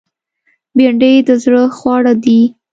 بېنډۍ 0.77 1.13
د 1.27 1.29
زړه 1.43 1.63
خواړه 1.77 2.13
دي 2.23 2.41